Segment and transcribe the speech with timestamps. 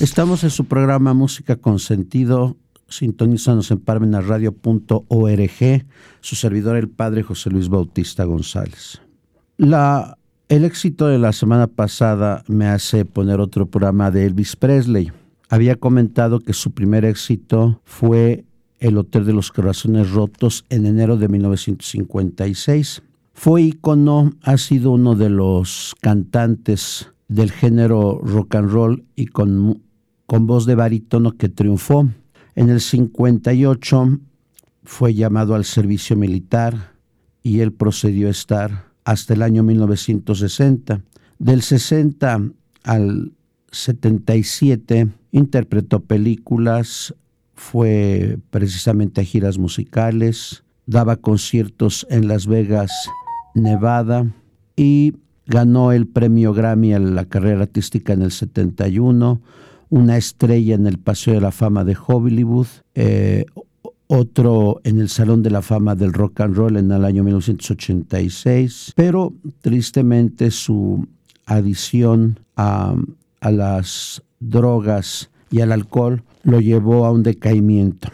[0.00, 2.56] Estamos en su programa Música con sentido.
[2.88, 5.86] Sintonízanos en parmenasradio.org.
[6.22, 9.02] Su servidor, el padre José Luis Bautista González.
[9.58, 10.16] La,
[10.48, 15.12] el éxito de la semana pasada me hace poner otro programa de Elvis Presley.
[15.50, 18.46] Había comentado que su primer éxito fue
[18.78, 23.02] El Hotel de los Corazones Rotos en enero de 1956.
[23.34, 29.82] Fue ícono, ha sido uno de los cantantes del género rock and roll y con,
[30.30, 32.08] con voz de barítono que triunfó.
[32.54, 34.20] En el 58
[34.84, 36.92] fue llamado al servicio militar
[37.42, 41.02] y él procedió a estar hasta el año 1960.
[41.40, 42.42] Del 60
[42.84, 43.32] al
[43.72, 47.12] 77 interpretó películas,
[47.56, 52.92] fue precisamente a giras musicales, daba conciertos en Las Vegas
[53.56, 54.32] Nevada
[54.76, 55.14] y
[55.46, 59.40] ganó el premio Grammy a la carrera artística en el 71,
[59.90, 63.44] una estrella en el Paseo de la Fama de Hollywood, eh,
[64.06, 68.92] otro en el Salón de la Fama del Rock and Roll en el año 1986,
[68.96, 71.06] pero tristemente su
[71.46, 72.94] adición a,
[73.40, 78.08] a las drogas y al alcohol lo llevó a un decaimiento.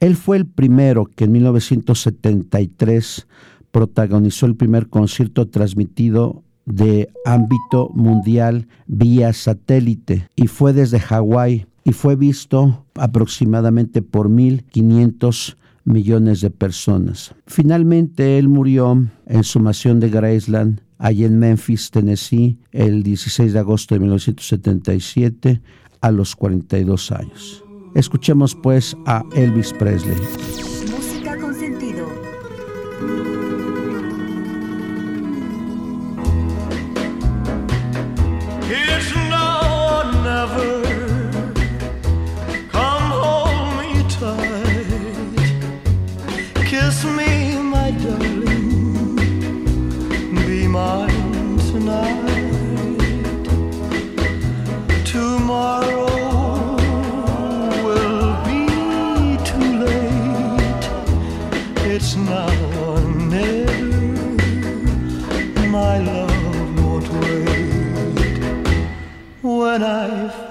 [0.00, 3.26] Él fue el primero que en 1973
[3.70, 6.42] protagonizó el primer concierto transmitido
[6.74, 15.56] de ámbito mundial vía satélite y fue desde Hawái y fue visto aproximadamente por 1.500
[15.84, 17.34] millones de personas.
[17.46, 23.58] Finalmente él murió en su mansión de Graceland, allí en Memphis, Tennessee, el 16 de
[23.58, 25.60] agosto de 1977,
[26.00, 27.64] a los 42 años.
[27.94, 30.16] Escuchemos pues a Elvis Presley.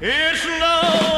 [0.00, 1.17] It's now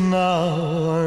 [0.00, 1.05] now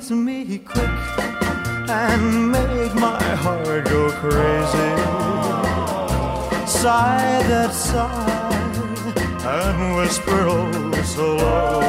[0.00, 0.88] kiss me quick
[1.90, 4.92] and make my heart go crazy.
[6.66, 8.50] Sigh that sigh
[9.44, 11.80] and whisper oh so low.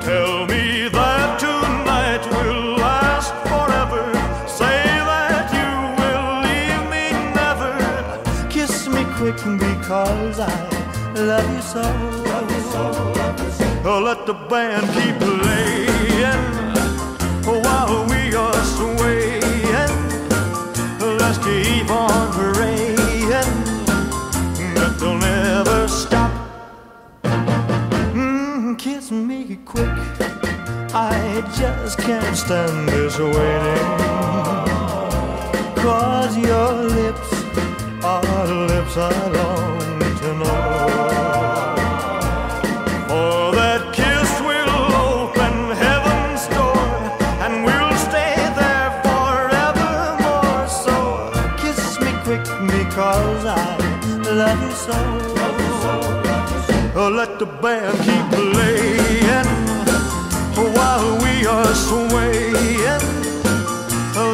[0.00, 4.04] Tell me that tonight will last forever.
[4.48, 4.80] Say
[5.10, 5.70] that you
[6.00, 7.04] will leave me
[7.40, 7.74] never.
[8.48, 10.50] Kiss me quick because I
[11.14, 11.82] love you so.
[12.82, 13.19] Oh,
[13.98, 15.88] let the band keep playing
[17.44, 19.40] while we are swaying.
[21.18, 22.96] Let's keep on praying
[24.74, 26.30] that they'll never stop.
[28.14, 29.88] Mm, kiss me quick.
[30.94, 33.88] I just can't stand this waiting.
[35.82, 37.32] Cause your lips
[38.04, 39.99] are lips I
[54.50, 54.96] love you so.
[57.10, 59.48] Let the band keep playing
[60.76, 63.02] while we are swaying.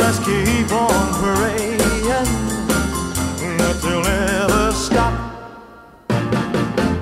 [0.01, 2.29] Let's keep on praying
[3.59, 5.15] that they'll never stop.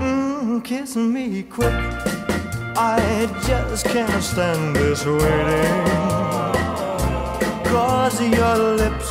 [0.00, 1.80] Mm, kiss me quick.
[2.76, 5.84] I just can't stand this waiting.
[7.70, 9.08] Cause your lips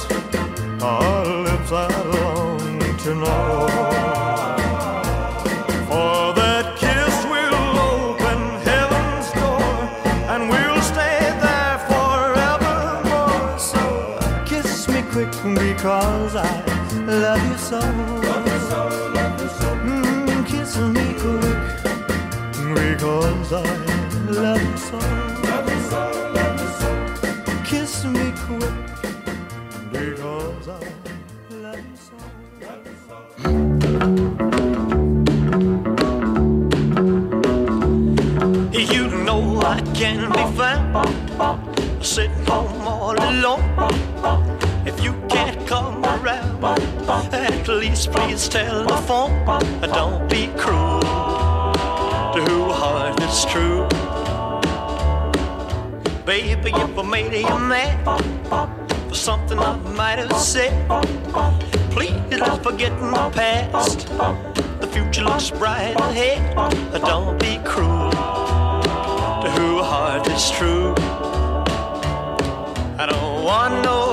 [0.82, 2.64] are lips I long
[3.04, 3.93] to know.
[17.20, 17.80] Love you so.
[19.84, 21.60] Mm, kiss me quick
[22.74, 23.56] because I
[24.30, 25.00] love you so.
[27.66, 28.74] Kiss me quick
[29.92, 30.93] because I
[48.54, 49.34] telephone.
[49.82, 51.00] Don't be cruel
[52.34, 53.88] to who heart is true.
[56.24, 57.98] Baby, if I made you mad
[59.10, 60.72] for something I might have said,
[61.90, 64.08] please don't forget my past.
[64.82, 66.56] The future looks bright ahead.
[67.02, 70.94] Don't be cruel to who heart is true.
[73.02, 74.13] I don't want no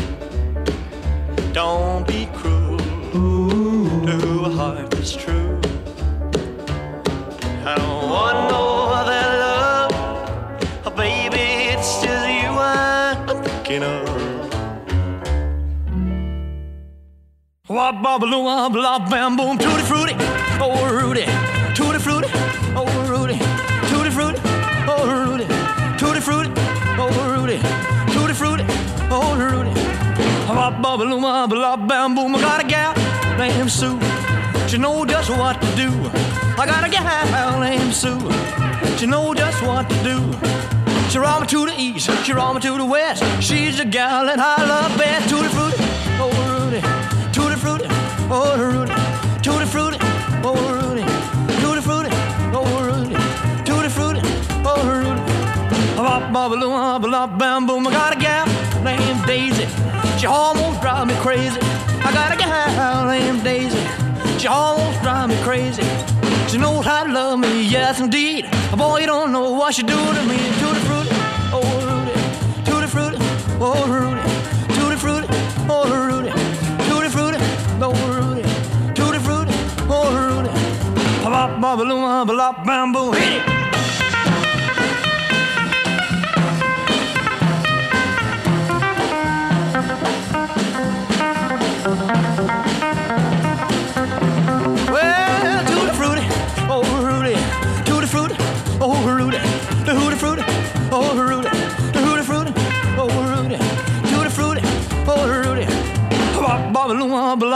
[1.53, 5.59] Don't be cruel to a heart that's true.
[7.65, 9.91] I don't want no other love.
[10.85, 14.07] Oh, baby, it's just you I'm thinking of.
[17.67, 20.15] Wop, bop, loo, wop, lop, bam, boom, tutti frutti.
[20.61, 21.25] Oh, Rudy,
[21.75, 22.29] tutti frutti.
[22.75, 23.37] Oh, Rudy,
[23.89, 24.39] tutti frutti.
[24.87, 25.45] Oh, Rudy,
[25.97, 26.51] tutti frutti.
[26.97, 27.59] Oh, Rudy,
[28.13, 28.63] tutti frutti.
[29.09, 29.70] Oh, Rudy.
[30.53, 32.35] Wop bobbaloo wop lop bam boom.
[32.35, 32.93] I got a gal
[33.37, 33.97] named Sue,
[34.67, 35.89] she know just what to do.
[36.59, 38.19] I got a gal named Sue,
[38.97, 40.19] she know just what to do.
[41.09, 43.23] She roll me to the east, she roll me to the west.
[43.41, 45.29] She's a gal that I love best.
[45.29, 45.77] Tutti frutti,
[46.19, 46.81] oh Rudy,
[47.31, 47.87] tutti frutti,
[48.29, 48.93] oh Rudy,
[49.41, 49.97] tutti frutti,
[50.43, 51.03] oh Rudy,
[51.61, 52.09] tutti frutti,
[52.53, 53.15] oh Rudy,
[53.63, 54.21] tutti frutti,
[54.65, 55.21] oh Rudy.
[55.95, 57.87] Bop bop bop bop bam boom.
[57.87, 58.50] I got a gal.
[60.21, 61.59] She almost drive me crazy.
[62.05, 63.81] I got a gal named Daisy.
[64.37, 65.81] She almost drive me crazy.
[66.47, 68.45] She knows how to love me, yes indeed.
[68.77, 70.37] Boy, you don't know what she do to me.
[70.61, 71.09] Tutti frutti,
[71.51, 72.13] oh Rudy,
[72.65, 73.17] tutti frutti,
[73.59, 74.21] oh Rudy,
[74.75, 75.27] tutti frutti,
[75.67, 76.29] oh Rudy,
[76.87, 77.39] tutti frutti,
[77.81, 78.43] oh Rudy,
[78.93, 79.53] tutti frutti,
[79.89, 80.49] oh Rudy.
[81.23, 83.15] Bop bop bam boom.
[83.15, 83.60] Hit it.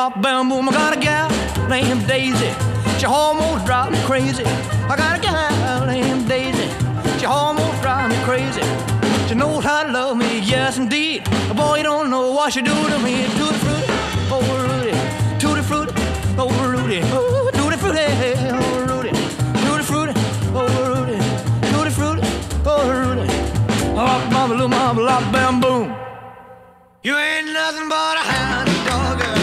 [0.10, 0.52] Bop bam.
[0.52, 1.30] I got a gal
[1.68, 2.52] named Daisy,
[3.00, 4.46] she almost drives me crazy.
[4.92, 6.68] I got a gal named Daisy,
[7.20, 8.62] she almost drives me crazy.
[9.28, 11.24] She knows how to love me, yes indeed.
[11.56, 13.16] Boy, you don't know what she do to me.
[13.38, 13.92] Tutti frutti,
[14.36, 14.94] oh Rudy,
[15.40, 15.94] tutti frutti,
[16.38, 19.12] oh Rudy, oh tutti frutti, eh, eh, oh Rudy,
[19.66, 20.14] tutti frutti,
[20.54, 21.18] oh Rudy,
[21.72, 22.28] tutti frutti,
[22.66, 23.28] oh Rudy.
[23.98, 25.96] Oh, little mama, lop, bam, boom.
[27.02, 29.35] You ain't nothing but a hound dog,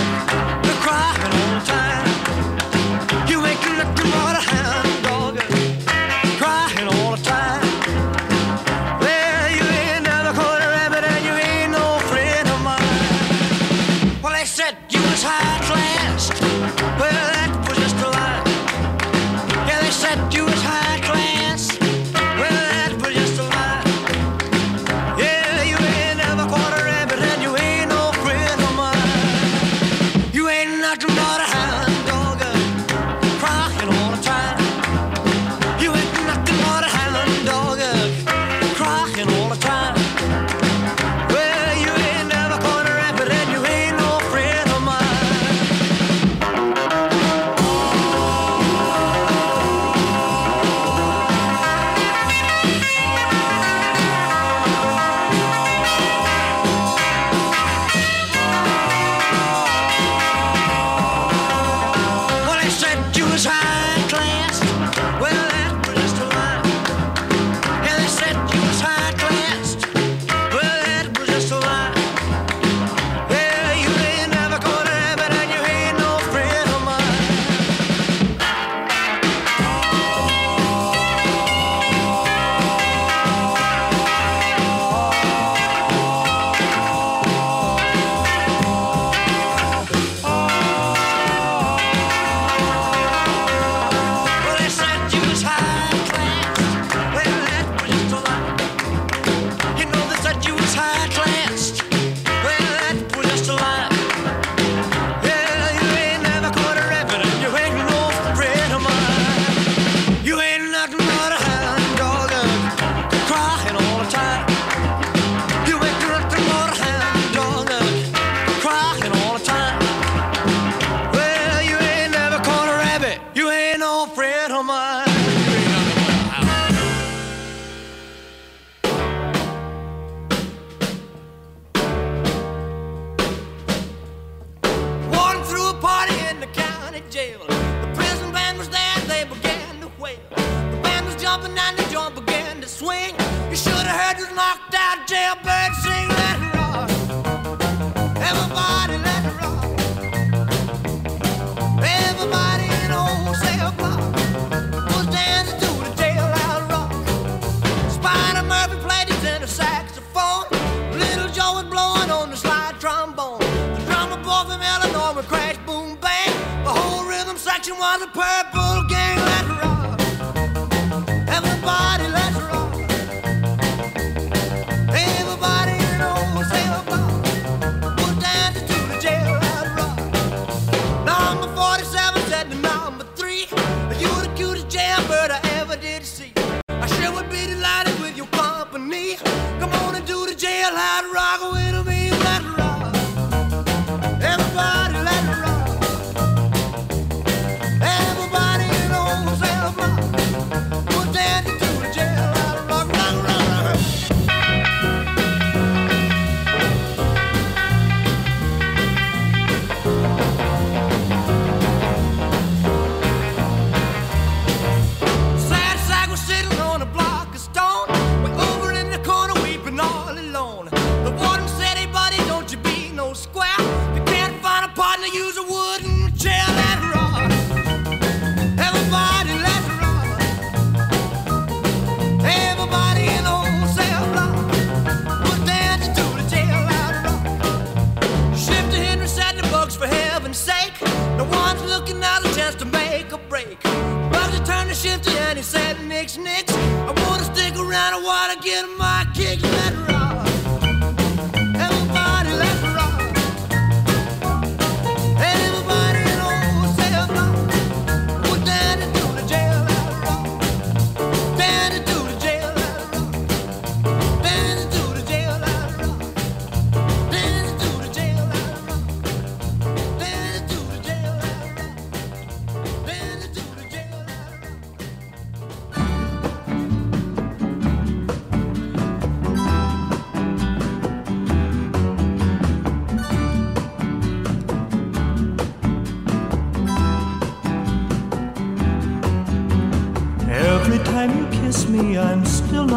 [241.52, 243.60] One's looking out a chance to make a break.
[243.62, 246.50] But he turned the shift and he said, Nix, Nix.
[246.54, 248.81] I wanna stick around, I wanna get my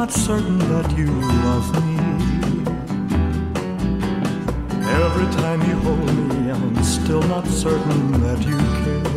[0.06, 1.08] not certain that you
[1.48, 1.98] love me.
[5.04, 9.12] Every time you hold me, I'm still not certain that you care.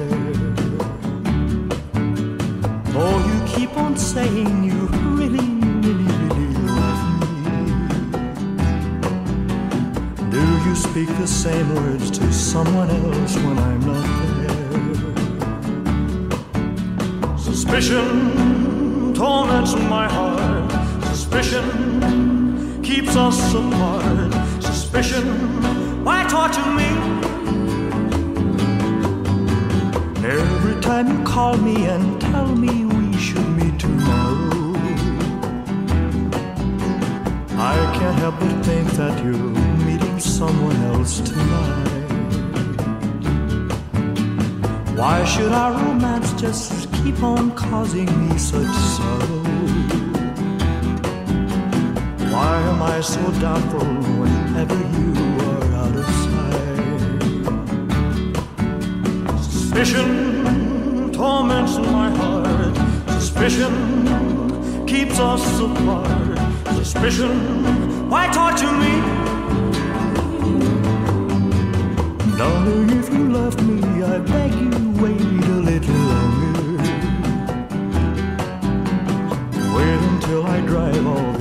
[2.95, 5.49] Though you keep on saying you really,
[5.85, 7.37] really, really love me.
[10.31, 14.09] Do you speak the same words to someone else when I'm not
[14.41, 14.69] there?
[17.37, 20.58] Suspicion torments my heart.
[21.31, 24.33] Suspicion keeps us apart.
[24.63, 25.27] Suspicion,
[26.03, 26.89] why torture me?
[30.27, 34.73] Every time you call me and tell me we should meet tomorrow,
[37.59, 39.53] I can't help but think that you're
[39.85, 41.89] meeting someone else tonight.
[44.97, 49.98] Why should our romance just keep on causing me such sorrow?
[52.59, 53.87] Why am I so doubtful
[54.21, 55.11] whenever you
[55.49, 56.89] are out of sight?
[59.41, 62.77] Suspicion torments my heart.
[63.21, 63.75] Suspicion
[64.89, 66.39] keeps us apart.
[66.75, 68.95] Suspicion, why torture me?
[72.37, 76.83] Darling, if you love me, I beg you wait a little longer.
[79.77, 81.38] Wait until I drive all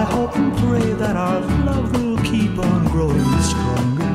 [0.00, 4.08] I hope and pray that our love will keep on growing stronger.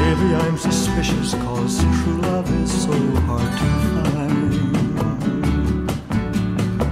[0.00, 4.60] Maybe I'm suspicious cause true love is so hard to find.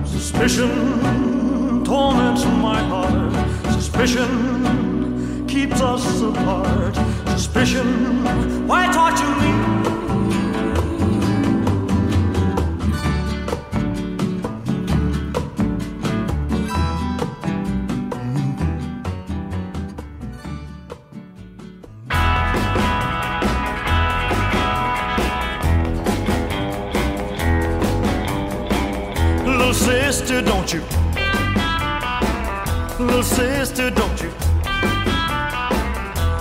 [0.06, 3.32] Suspicion torments my heart.
[3.72, 6.96] Suspicion keeps us apart.
[7.30, 9.93] Suspicion, why torture me?
[30.14, 30.80] Sister, don't you?
[33.04, 34.30] Little sister, don't you?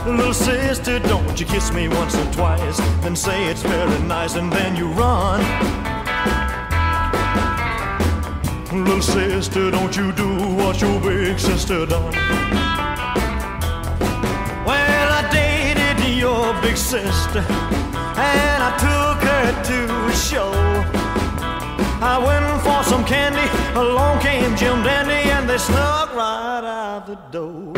[0.05, 4.53] Little sister, don't you kiss me once or twice, then say it's very nice, and
[4.53, 5.39] then you run.
[8.71, 12.13] Little sister, don't you do what your big sister done?
[14.67, 17.43] Well, I dated your big sister,
[18.19, 19.77] and I took her to
[20.11, 21.02] a show.
[22.05, 23.47] I went for some candy,
[23.79, 27.71] along came Jim Dandy, and they snuck right out the door.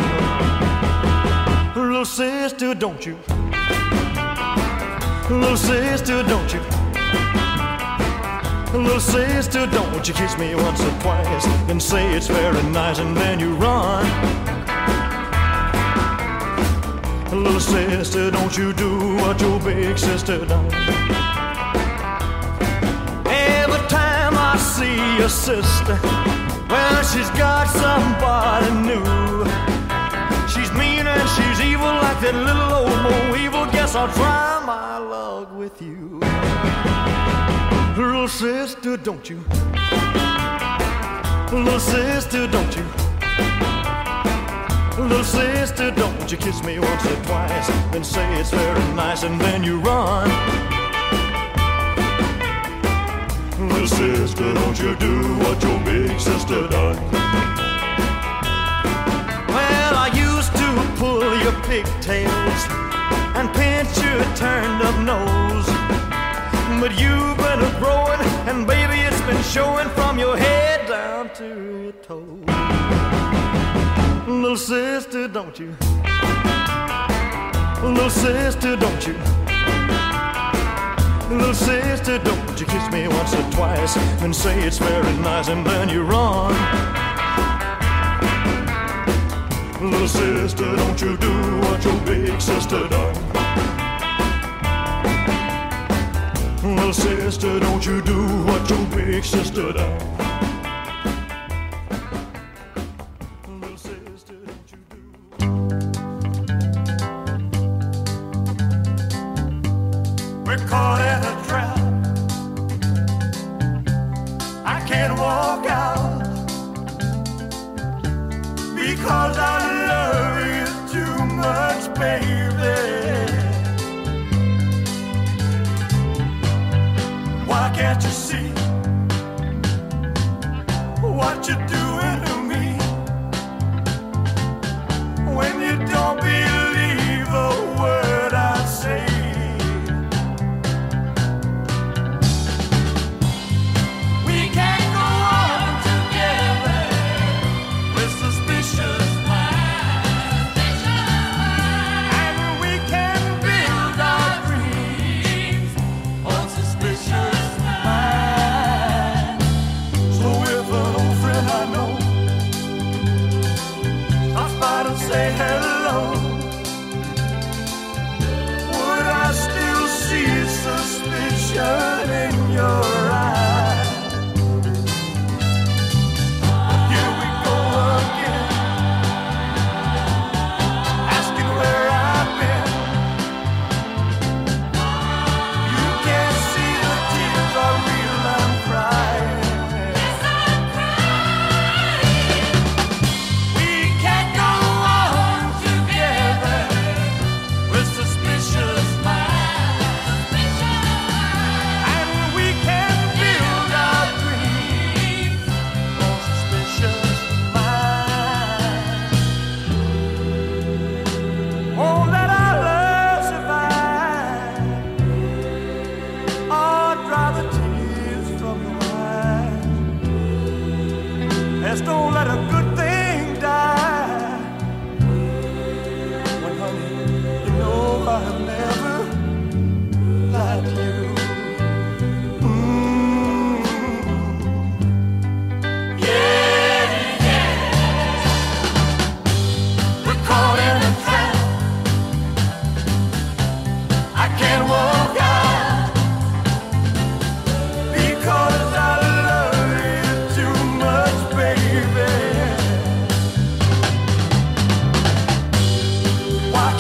[1.76, 3.20] Little sister, don't you?
[5.30, 6.60] Little sister, don't you?
[8.74, 13.16] Little sister, don't you kiss me once or twice, then say it's very nice, and
[13.16, 14.04] then you run.
[17.32, 21.25] Little sister, don't you do what your big sister done?
[25.18, 25.98] Your sister,
[26.70, 29.06] well, she's got somebody new.
[30.48, 33.66] She's mean and she's evil like that little old Mo evil.
[33.72, 36.20] Guess I'll try my luck with you.
[37.98, 39.44] Little sister, don't you?
[41.52, 42.86] Little sister, don't you?
[45.02, 49.40] Little sister, don't you kiss me once or twice, then say it's very nice, and
[49.40, 50.30] then you run.
[53.58, 56.98] Little sister, don't you do what your big sister done?
[59.48, 60.68] Well, I used to
[61.00, 62.62] pull your pigtails
[63.38, 65.68] and pinch your turned up nose.
[66.82, 71.46] But you've been a growing, and baby, it's been showing from your head down to
[71.84, 72.44] your toes.
[74.28, 75.74] Little sister, don't you?
[77.82, 79.16] Little sister, don't you?
[81.30, 85.66] Little sister, don't you kiss me once or twice and say it's very nice and
[85.66, 86.54] then you run.
[89.82, 93.16] Little sister, don't you do what your big sister done.
[96.64, 100.15] Little sister, don't you do what your big sister done.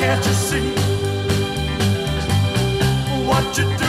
[0.05, 0.69] Can't you see?
[3.27, 3.84] What you're doing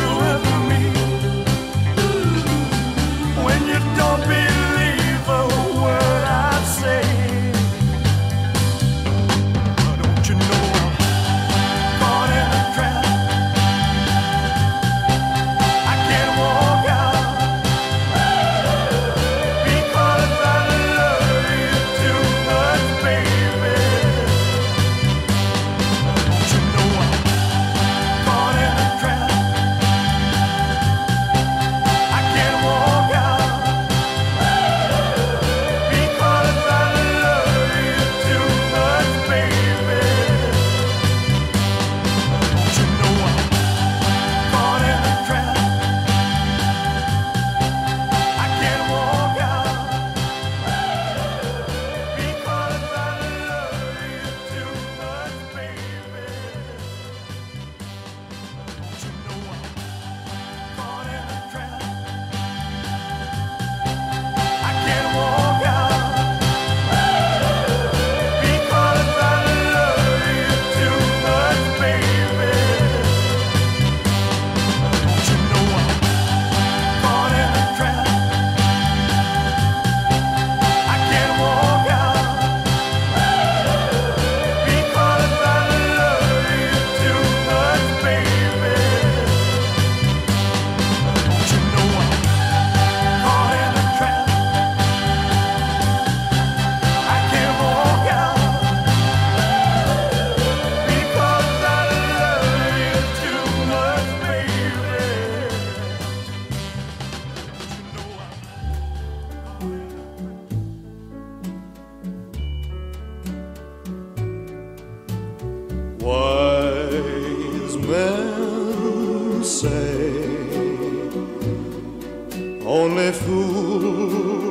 [122.66, 124.45] Only fools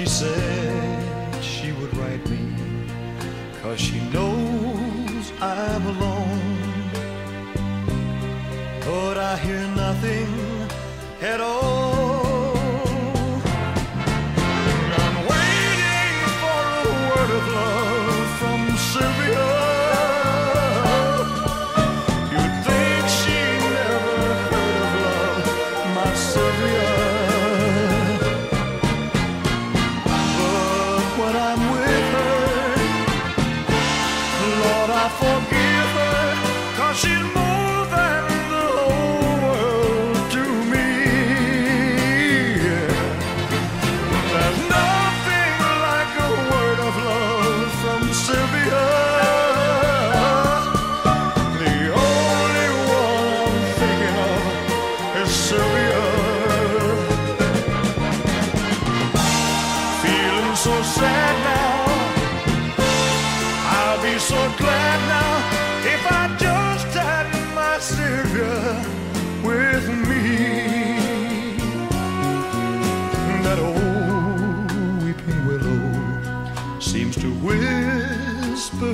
[0.00, 2.38] She said she would write me
[3.60, 6.90] Cause she knows I'm alone
[8.86, 10.70] But I hear nothing
[11.20, 11.69] at all.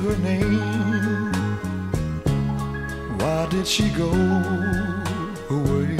[0.02, 1.32] her name?
[3.18, 4.10] Why did she go
[5.50, 5.96] away?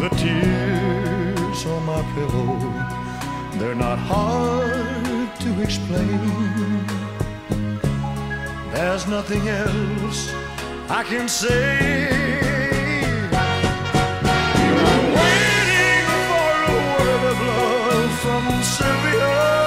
[0.00, 2.58] The tears on my pillow,
[3.58, 6.86] they're not hard to explain.
[8.72, 10.32] There's nothing else
[10.88, 12.38] I can say.
[18.78, 19.57] Sylvia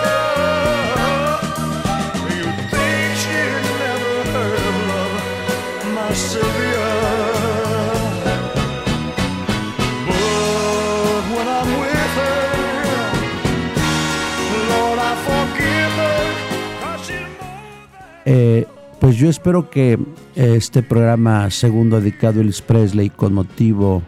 [18.26, 18.66] Eh,
[19.00, 19.98] pues yo espero que eh,
[20.36, 24.04] este programa segundo dedicado a Elvis Presley con motivo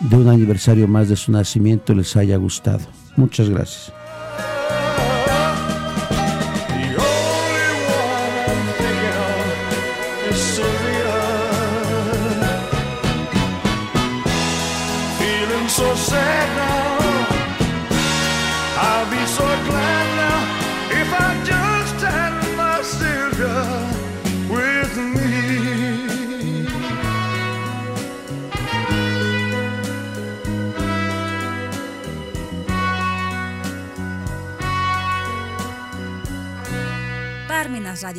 [0.00, 2.86] de un aniversario más de su nacimiento les haya gustado.
[3.16, 4.03] Muchas gracias.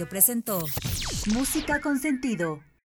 [0.06, 0.60] Presentó
[1.34, 2.62] Música con sentido.